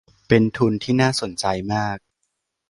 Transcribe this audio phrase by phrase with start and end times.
[0.27, 1.97] เป็นทุนที่น่าสนใจมาก